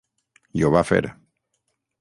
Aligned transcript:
I 0.61 0.65
ho 0.67 0.71
va 0.77 0.83
fer. 0.93 1.01